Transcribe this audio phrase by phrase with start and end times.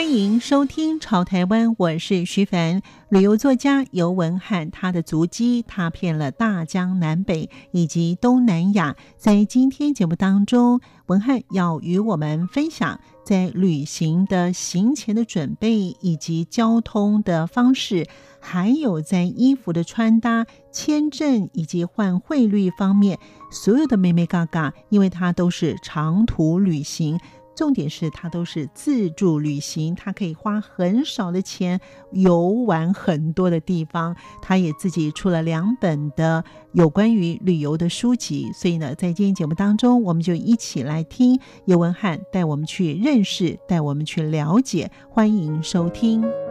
[0.00, 2.80] 欢迎收听《潮台湾》，我是徐凡。
[3.10, 8.96] 旅游作家游文汉，他的足迹踏遍了大江南北以及东南亚。
[9.18, 18.06] 在今天节目当中，文汉要与我们分享在旅行的行前的准备，以及交通的方式，
[18.40, 23.18] 还有在衣服的穿搭、签证以及换汇率方面
[23.50, 27.20] 所有的眉眉嘎嘎，因为它都是长途旅行。
[27.60, 31.78] 重点是，他都是自助旅行，他可以花很少的钱
[32.10, 34.16] 游玩很多的地方。
[34.40, 36.42] 他也自己出了两本的
[36.72, 44.90] 有关于旅游的书籍，所以呢，在今天节目当中，我们就一起来听叶文翰带我们去认识，带我们去了解。
[45.10, 46.49] 欢迎收听。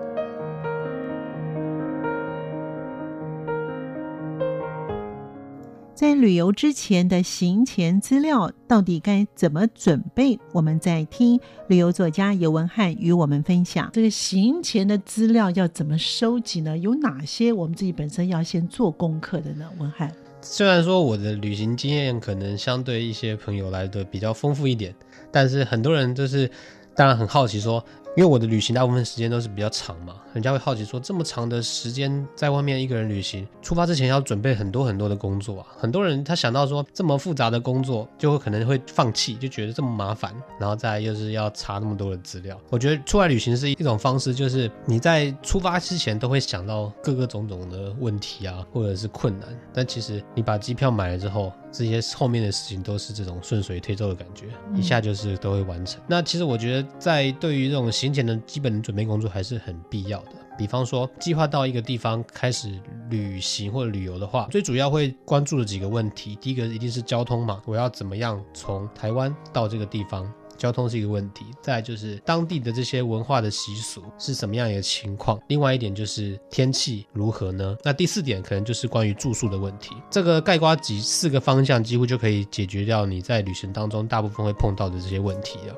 [6.00, 10.40] 在旅游之前的行前资料到底该怎么准备？
[10.54, 16.78] 我们在听旅游作家游文汉与我们分享这个行前的资料要怎么收集呢？
[16.78, 19.70] 有哪些我们自己本身要先做功课的呢？
[19.78, 20.10] 文汉，
[20.42, 24.96] 虽然说我的旅行经验可能相对一些朋友来的比较丰富一点，
[25.34, 26.50] 但是很多人就是
[26.96, 27.84] 当然很好奇说。
[28.20, 35.68] 因为我的旅行大部分时间都是比较长嘛，人家会好奇说，这么长的时间在外面一个人旅行，出发之前要准备很多很多的工作啊。
[35.78, 42.60] 很多人他想到说这么复杂的工作，就会可能会放弃，就觉得这么麻烦，然后再又是要查那么多的资料。
[42.70, 56.02] 我觉得出来旅行是一种方式，就是你在出发之前都会想到各个种种的问题啊，或者是困难，但其实你把机票买了之后，这些后面的事情都是这种顺水推舟的感觉，一下就是都会完成。
[56.06, 60.32] 那其实我觉得在对于这种行前的基本准备工作还是很必要的。
[60.58, 70.30] 比方说，计划到一个地方开始旅行或者旅游的话，最主要会关注的几个问题，第一个一定是交通嘛，我要怎么样从台湾到这个地方？
[70.58, 77.78] 交通是一个问题，再就是当地的这些文化的习俗是什么样一个情况，另外一点就是天气如何呢？
[77.82, 79.96] 那第四点可能就是关于住宿的问题。
[80.10, 85.74] 这个概括几四个方向，几乎就可以解决掉你在旅行当中大部分会碰到的这些问题了。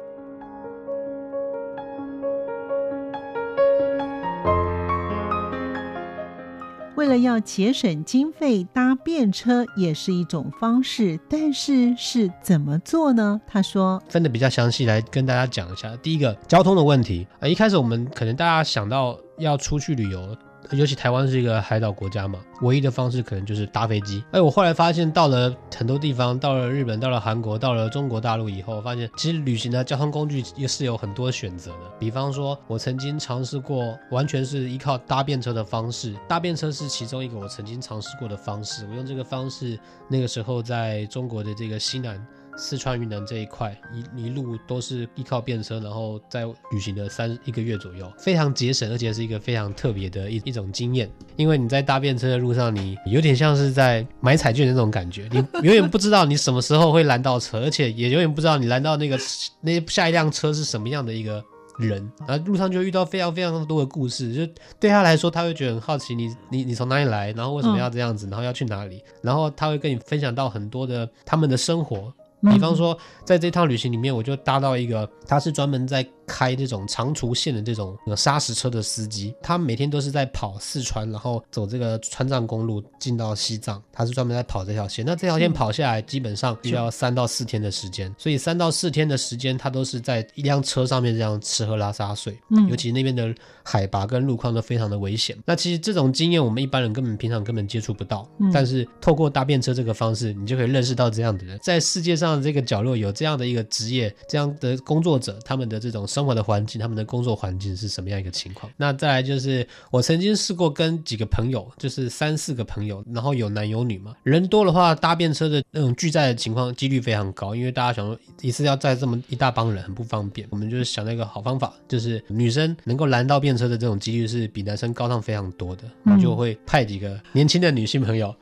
[7.11, 13.41] 了要节省经费，搭便车也是一种方式，但是是怎么做呢？
[13.45, 15.94] 他说，分的比较详细来跟大家讲一下。
[15.97, 20.38] 第一个，交通的问题啊，一开始我们可能大家想到要出去旅游。
[20.69, 24.23] 尤其台湾是一个海岛国家嘛，唯一的方式可能就是搭飞机。
[24.31, 31.91] 哎，我后来发现，到了很多地方，到了日本，到了韩国，到了中国大陆以后，发现其实旅行的交通工具也是有很多选择的。
[32.00, 38.85] 比方说，我曾经尝试过完全是依靠搭便车的方式，搭便车是其中一个我曾经尝试过的方式。
[38.89, 39.77] 我用这个方式，
[40.07, 42.25] 那个时候在中国的这个西南。
[42.61, 51.09] 四川、云南这一块一一路都是依靠便车，然后在旅行的三一个月左右，非常节省，而且是一个非常特别的一一种经验。
[51.38, 59.17] 因为你在搭便车的路上，你有点像是在买彩券的那种感觉，你 永远不知道你什么时候会拦到车，而且也永远不知道你拦到那个
[59.61, 61.44] 那下一辆车是什么样的一个
[61.79, 62.11] 人。
[62.27, 72.13] 然后路上就遇到非常非常多的故事，就对他来说，他会觉得很好奇你，你你你从哪里来，然后为什么要这样子，然后要去哪里，然后他会跟你分享到很多的他们的生活。
[72.41, 85.05] 比方说，在这趟旅行里面，我就搭到一个，他是专门在开这种长途线的这种砂石车的司机，他每天都是在跑四川，然后走这个川藏公路进到西藏，他是专门在跑这条线。
[85.05, 92.38] 那这条线跑下来，基本上需要三到四天的时间，所以三到四天的时间，他都是在一辆车上面这样吃喝拉撒睡。
[92.49, 93.33] 嗯，尤其那边的
[93.63, 95.38] 海拔跟路况都非常的危险。
[95.45, 98.27] 那其实这种经验，我们一般人根本平常根本接触不到。
[98.53, 102.31] 但是透过搭便车这个方式，你就可以认识到这样的人，在世界上。
[102.41, 108.71] 这个角落有这样的一个职业，这样的工作者，他们的这种生活的环境，他们的工作环境是什么样一个情况？
[108.77, 120.47] 那再来就是，我曾经试过跟几个朋友，就是三四个朋友，然后有男有女嘛，人多的话，搭便车的那种拒载的情况几率非常高，因为大家想说一次要载这么一大帮人，很不方便。
[120.51, 128.33] 我们就是想到一个好方法，就是女生能够拦到便车的这种几率是比男生高上非常多的，我就会派几个年轻的女性朋友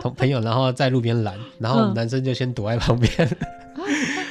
[0.00, 3.36] 同 朋友，然后在路边拦，然后男生就先躲在旁边。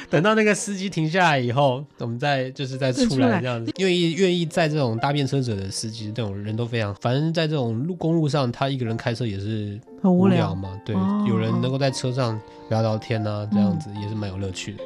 [0.10, 3.70] 等到那个司机停下来以后，我们再就是再出来这样子。
[3.78, 6.94] 愿意愿意载这种搭便车者的司机，这种人都非常。
[6.96, 10.80] 反正在这种路公路上，他一个人开车也是很无聊嘛。
[10.84, 12.40] 对，哦、有人能够在车上
[12.70, 14.82] 聊聊天啊，这样子也是蛮有乐趣的。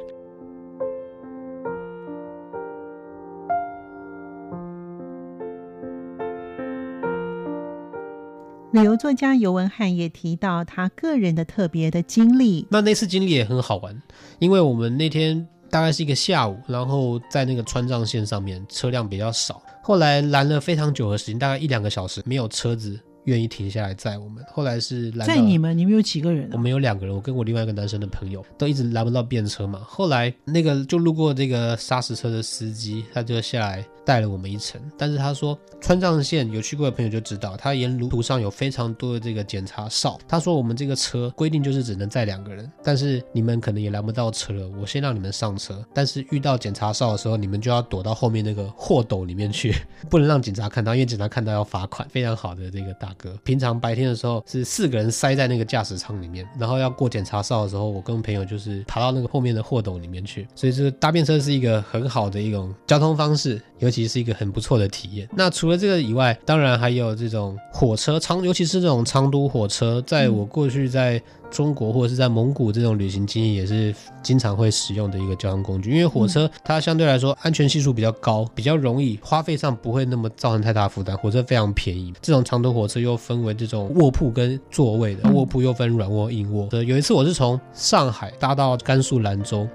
[8.73, 12.65] 旅游作家尤文汉也提到他个人的特别的经历。
[12.71, 13.95] 那那次经历也很好玩，
[14.39, 24.43] 因为我们那天大概是一个下午，然后在那个川藏线上面车辆比较少，后来拦了非常久的时间，大概一两个小时，没有车子愿意停下来载我们。
[24.51, 26.51] 后来是载你们，你们有几个人啊？
[26.53, 29.81] 我们有两个人，我跟我另外一个男生的朋友都一直拦不到便车嘛。
[29.85, 33.85] 后来那个就路过这个砂石车的司机，他就下来。
[34.05, 40.19] 带了我们一程，但是他说川藏线有去过的朋友就知道，他沿路途上有非常多的这个检查哨。
[40.27, 49.73] 他说我们这个车规定就是只能载两个人，但是你们可能也拦不到车了，我先让你们上车，但是遇到检查哨的时候，你们就要躲到后面那个货斗里面去，
[50.11, 52.05] 不能让警察看到，因为警察看到要罚款。
[52.09, 63.61] 非常好的这个大哥，平常白天的时候是四个人塞在那个驾驶舱里面，然后要过检查哨的时候，我跟朋友就是爬到那个后面的货斗里面去，所以这个搭便车是一个很好的一种交通方式。
[63.79, 65.27] 尤其是一个很不错的体验。
[65.35, 71.21] 那除了这个以外，当然还有这种火车长，尤其是这种长途火车，在我过去在
[71.53, 75.91] 中国或者是在蒙古这种旅行经验，也是经常会使用的一个交通工具。
[75.91, 81.15] 因为火车它相对来说安全系数比较高，比较容易，花费上不会那么造成太大负担。
[81.15, 86.67] 火车非常便宜，这种长途火车又分为这种卧铺跟座位的，卧铺又分软卧、硬卧。
[86.81, 89.67] 有一次我是从上海搭到甘肃兰州。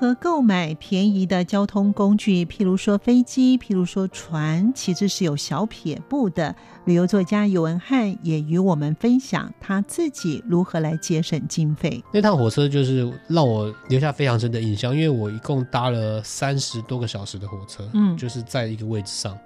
[0.00, 6.56] 和购买便宜的交通工具，譬如说飞机，譬如说船，其实是有小撇步的。
[6.90, 12.02] 旅游作家尤文汉也与我们分享他自己如何来节省经费。
[12.12, 19.38] 那趟火车就是让我留下非常深的印象，因为我一共搭了三十多个小时的火车，嗯，就是在一个位置上。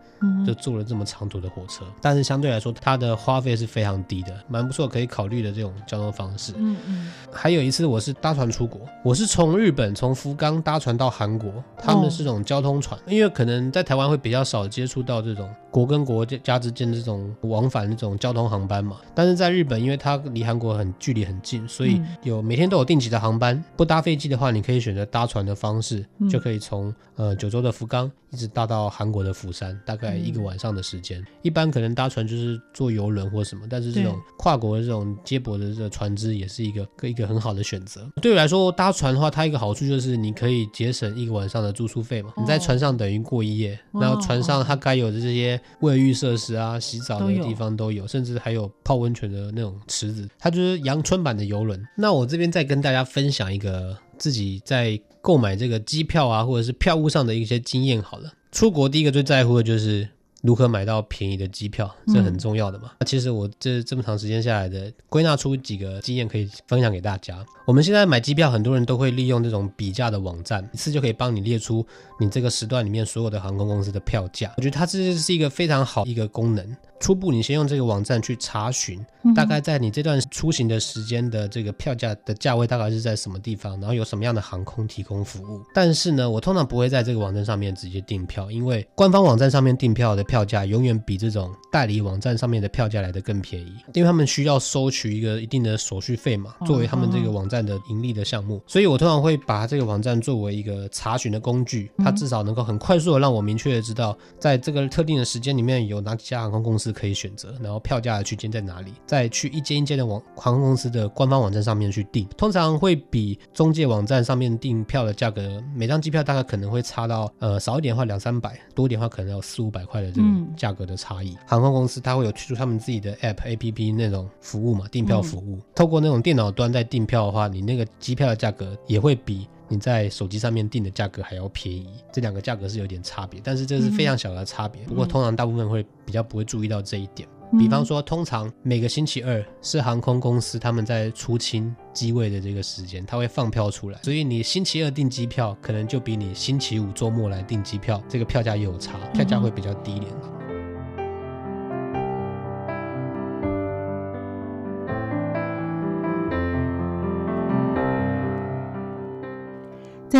[0.47, 6.55] 就坐了这么长途的火车，但是相对来说，它的花费是非常低的，蛮不错，可以考虑的这种交通方式。
[6.57, 7.13] 嗯嗯。
[7.31, 18.97] 还有一次，我是搭船出国，我是从日本从福冈搭船到韩国，他们是这种交通船，因为可能在台湾会比较少接触到这种国跟国家之间的这种往返那种交通航班嘛。
[19.15, 23.63] 但是在日本，因为它离韩国很距离很近，所以有每天都有定期的航班。
[23.77, 30.15] 不搭飞机的话，你可以选择搭船的方式，就可以从呃九州的福冈一直搭到韩国的釜山，大概。
[30.25, 38.09] 一个晚上的时间，一般可能搭船就是坐游轮或什么，但是这种跨国的这种接驳的这个船只也是一个一个很好的选择。
[38.23, 42.33] 对我来说，搭船的话，它一个好处就是你可以节省一个晚上的住宿费嘛。
[42.39, 51.83] 你在船上等于过一夜，然后船上它该有的这些卫浴设施啊、洗澡的地方都有，甚至还有泡温泉的那种池子，它就是阳春版的游轮。
[51.97, 58.33] 那我这边再跟大家分享一个自己在购买这个机票啊，或者是票务上的一些经验好了。
[58.53, 60.09] 出国第一个最在乎的就是
[60.43, 62.91] 如何买到便宜的机票，这很重要的嘛。
[63.01, 67.43] 那、嗯、其实我这这么长时间下来的归纳出几个经验可以分享给大家。
[67.67, 71.85] 我们现在买机票，很多人都会利用这种比价的网站，一次就可以帮你列出
[72.21, 74.53] 你这个时段里面所有的航空公司的票价。
[74.59, 76.77] 我觉得它这是一个非常好一个功能。
[77.05, 78.99] 初步，你先用这个网站去查询，
[79.37, 85.61] 大概在你这段出行的时间的这个票价的价位大概是在什么地方，然后有什么样的航空提供服务。
[85.75, 98.63] 但是呢，我通常不会在这个网站上面直接订票，因为官方网站上面订票的票价永远比这种代理网站上面的票价来的更便宜，因为他们需要收取一个一定的手续费嘛，作为他们这个网站的盈利的项目。
[98.67, 106.94] 所以我通常会把这个网站作为一个查询的工具，它至少能够很快速的让我明确的知道，在这个特定的时间里面有哪几家航空公司。
[106.95, 121.31] 可以选择，然后票价的区间在哪里，再去一间一间的网航空公司的官方网站上面去订，通常会比中介网站上面订票的价格，每张机票大概可能会差到呃少一点的话两三百，多一点的话可能有四五百块的这种价格的差异。
[121.31, 129.49] 嗯、航空公司它会有推出他们自己的 app A P P 那种服务嘛，订票服务，嗯、透过那种电脑端在订票的话，你那个机票的价格也会比。
[129.75, 134.83] 你在手机上面订的价格还要便宜，这两个价格是有点差别，但是这是非常小的差别。
[134.85, 137.29] 不过通常大部分会比较不会注意到这一点。
[137.59, 150.01] 比方说，通常每个星期二是航空公司他们在出清机位的这个时间，他会放票出来，所以你星期二订机票，可能就比你星期五周末来订机票，这个票价也有差，票价会比较低一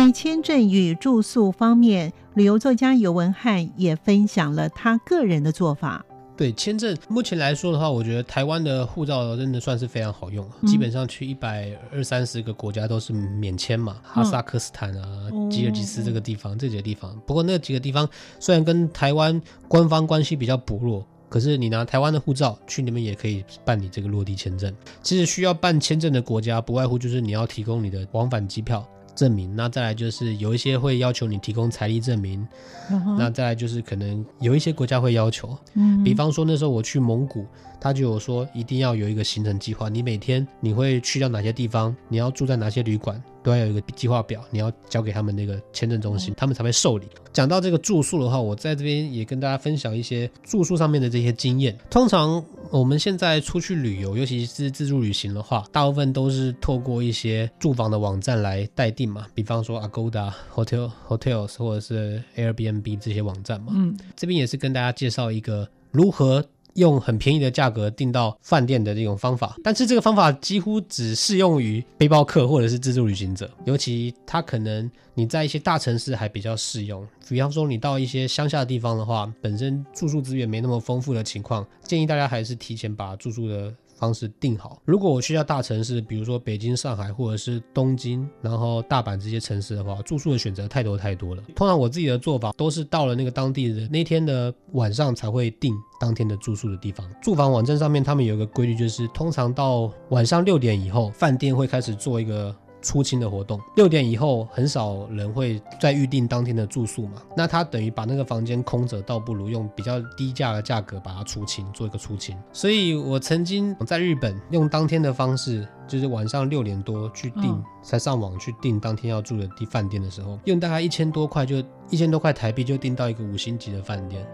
[0.05, 6.05] 在签证与住宿方面，旅游作家尤文汉也分享了他个人的做法。
[6.37, 17.19] 对签证，目前来说的话，我觉得台湾的护照真的算是非常好用，嗯、基本上去一百二三十个国家都是免签嘛，哈萨克斯坦啊、嗯、吉尔吉斯这个地方、哦、这几个地方。
[17.25, 18.07] 不过那几个地方
[18.39, 24.71] 虽然跟台湾官方关系比较薄弱，可是你拿台湾的护照去那边也可以办理这个落地签证。
[25.01, 28.87] 其实需要办签证的国家不外乎就是你要提供你的往返机票。
[29.15, 32.45] 证明，那再来就是有一些会要求你提供财力证明
[32.91, 33.17] ，uh.
[33.17, 36.03] 那再来就是可能有一些国家会要求，嗯、uh，huh.
[36.03, 37.45] 比方说那时候我去蒙古，
[37.79, 43.21] 他就有说一定要有一个行程计划，你每天你会去到哪些地方，你要住在哪些旅馆。
[43.45, 47.05] 都要有一个计划表，你要交给他们那个签证中心，他们才会受理。
[47.31, 51.77] 讲到这个住宿的话，我在这边也跟大家分享一些住宿上面的这些经验。
[51.89, 63.73] 通常我们现在出去旅游，尤其是自助旅行的话，大部分都是透过一些住房的网站来待定嘛，比方说 Agoda Hotel Hotels 或者是 Airbnb 这些网站嘛。
[63.75, 66.43] 嗯，这边也是跟大家介绍一个如何。
[66.75, 77.05] 用很便宜的价格订到饭店的这种方法，但是这个方法几乎只适用于背包客或者是自助旅行者，尤其他可能你在一些大城市还比较适用。
[77.27, 83.73] 比方说你到一些乡下的地方的话，本身住宿资源没那么丰富的情况，建议大家还是提前把住宿的。
[83.95, 84.81] 方式定好。
[84.85, 91.43] 如果我去到大城市，比如说北京、上海或者是东京，然后大阪这些城市的话，住宿的选择太多太多了。
[91.55, 97.09] 通常我自己的做法都是到了那个当地的那天的晚上才会定当天的住宿的地方。
[97.21, 102.55] 住房网站上面他们有一个规律，就是通常到晚上六点以后，饭店会开始做一个。
[102.85, 107.21] 出清的活动，六点以后很少人会再预定当天的住宿嘛？
[107.35, 112.37] 那他等于把那个房间空着，倒不如用比较低价的价格把它出清，做一个出清。
[112.53, 124.25] 所以我曾经在日本用当天的方式，就是晚上六点多去订，哦、才上网去订当天要住的地饭店的时候，用大概一千多块就一千多块台币就订到一个五星级的饭店。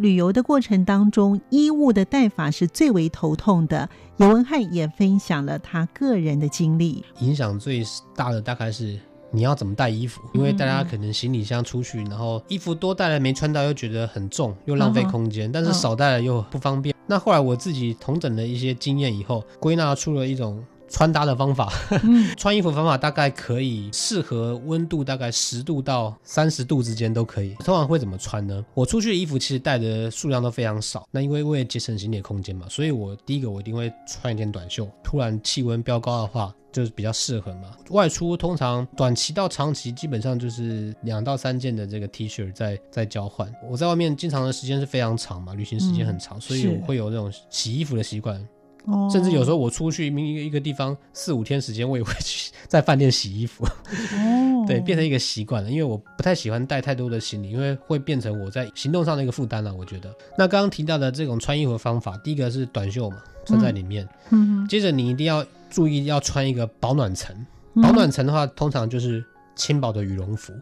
[0.00, 3.88] 旅游的过程当中，衣物的带法是最为头痛的。
[4.16, 7.82] 尤文翰也分享了他个人的经历，影响最
[8.16, 8.98] 大的大概是
[9.30, 16.94] 你要怎么带衣服，因为大家可能行李箱出去，然后衣服多带了没穿到，又觉得很重，又浪费空间；但是少带了又不方便。
[17.06, 20.64] 那后来我自己同整了一些经验以后，归纳出了一种。
[20.90, 21.72] 穿搭的方法，
[22.36, 27.54] 穿衣服方法大概可以适合温度大概十度到三十度之间都可以。
[27.64, 28.64] 通常会怎么穿呢？
[28.74, 31.06] 我出去的衣服其实带的数量都非常少。
[31.10, 34.86] 那因为为了节省行李空间嘛，所以我第一个我一定会穿一件短袖。
[35.02, 37.70] 突然气温飙高的话，就是比较适合嘛。
[37.90, 43.52] 外出通常短期到长期基本上就是两到三件的这个 T 恤在在交换。
[43.70, 48.44] 我在外面经常的时间是非常长嘛，旅行时间很长，所以我会有这种洗衣服的习惯。
[49.10, 53.64] 甚至有时候我出去一个一个地方四五天时间，我也会去在饭店洗衣服。
[53.64, 59.74] 哦， 对，变成一个习惯了，因为我不太喜欢带太多的行李，因为会变成我在行动上的一个负担了。
[59.74, 64.08] 我觉得，那刚刚提到的这种穿衣服的方法，第一个是短袖嘛，穿在里面。
[64.30, 67.34] 嗯，接着你一定要注意要穿一个保暖层。
[67.82, 70.52] 保暖层的话，通常就是轻薄的羽绒服，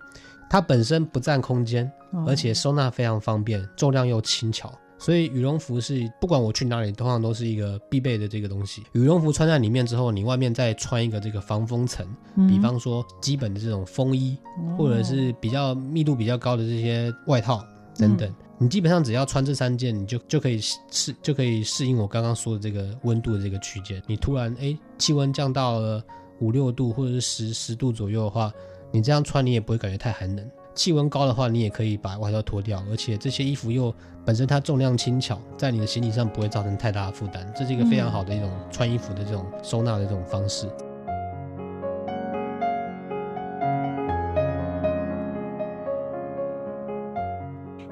[0.50, 1.90] 它本身不占空间，
[2.26, 4.72] 而且收纳非常方便，重量又轻巧。
[4.98, 8.82] 所以羽绒服是不管我去哪里，通常都是一个必备的这个东西。
[8.92, 17.64] 羽绒服穿在里面之后，你外面再穿一个这个防风层，嗯、比方说基本的这种风衣，哦、或者是比较密度比较高的这些外套
[17.96, 18.28] 等等。
[18.28, 24.02] 嗯、你基本上只要穿这三件，你就就可以适就可以适应我刚刚说的这个温度的这个区间。
[24.06, 26.04] 你突然哎气温降到了
[26.40, 28.52] 五六度或者是十十度左右的话，
[28.90, 30.50] 你这样穿你也不会感觉太寒冷。
[30.78, 33.92] 气温高的话，你也可以把外套脱掉，而且这些衣服又
[34.24, 40.68] 本身它重量轻巧，在你的行李上不会造成太大的负担，这是一个非常好的一种穿衣服的这种收纳的这种方式。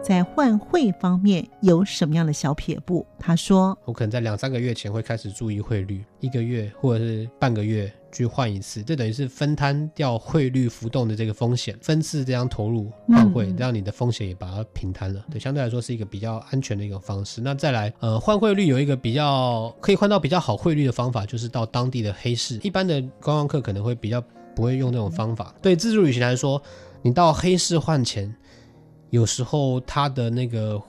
[0.06, 3.04] 在换汇方面有什么样的小撇步？
[3.18, 15.26] 他说：“我可能在两三个月前会开始注意汇率，一个月或者是半个月去换一次，这等于是分摊掉汇率浮动的这个风险，分次这样投入换汇，让你的风险也把它平摊了。
[15.28, 17.40] 对，相对来说是一个比较安全的一个方式。
[17.40, 22.60] 那再来，呃，换汇率有一个比较可以换到比较好汇率的方法，就是到当地的黑市。
[22.62, 24.22] 一般的观光客可能会比较
[24.54, 25.52] 不会用这种方法。
[25.60, 26.62] 对自助旅行来说，
[27.02, 28.32] 你到黑市换钱。”
[29.10, 30.80] 有时候它的那个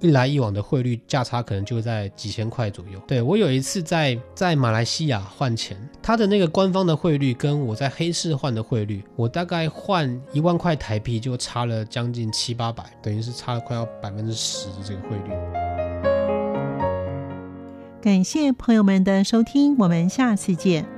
[0.00, 3.00] 一来一往的汇率价差可能就在几千块左右。
[3.06, 15.32] 对，我有一次在在马来西亚换钱，它的那个官方的汇率跟我在黑市换的汇率，我大概换一万块台币就差了将近七八百，等于是差了快要百分之十的这个汇率。
[18.00, 20.97] 感谢朋友们的收听，我们下次见。